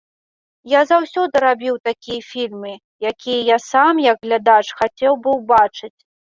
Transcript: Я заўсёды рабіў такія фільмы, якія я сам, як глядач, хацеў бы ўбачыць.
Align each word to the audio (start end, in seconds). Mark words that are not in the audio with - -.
Я 0.71 0.79
заўсёды 0.91 1.35
рабіў 1.45 1.75
такія 1.89 2.21
фільмы, 2.31 2.73
якія 3.11 3.39
я 3.55 3.61
сам, 3.69 4.03
як 4.09 4.17
глядач, 4.27 4.59
хацеў 4.83 5.13
бы 5.25 5.29
ўбачыць. 5.41 5.97